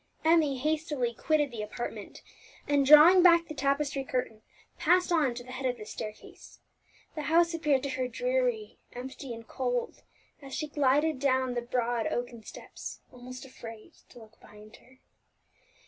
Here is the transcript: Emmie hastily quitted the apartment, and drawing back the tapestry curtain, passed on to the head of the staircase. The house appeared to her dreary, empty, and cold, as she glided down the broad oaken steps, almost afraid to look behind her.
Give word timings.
Emmie 0.25 0.57
hastily 0.57 1.13
quitted 1.13 1.51
the 1.51 1.61
apartment, 1.61 2.23
and 2.67 2.87
drawing 2.87 3.21
back 3.21 3.45
the 3.45 3.53
tapestry 3.53 4.03
curtain, 4.03 4.41
passed 4.79 5.11
on 5.11 5.35
to 5.35 5.43
the 5.43 5.51
head 5.51 5.67
of 5.69 5.77
the 5.77 5.85
staircase. 5.85 6.59
The 7.13 7.21
house 7.29 7.53
appeared 7.53 7.83
to 7.83 7.89
her 7.89 8.07
dreary, 8.07 8.79
empty, 8.93 9.31
and 9.31 9.47
cold, 9.47 10.01
as 10.41 10.55
she 10.55 10.67
glided 10.67 11.19
down 11.19 11.53
the 11.53 11.61
broad 11.61 12.07
oaken 12.07 12.41
steps, 12.41 13.01
almost 13.11 13.45
afraid 13.45 13.93
to 14.09 14.17
look 14.17 14.39
behind 14.39 14.77
her. 14.77 14.97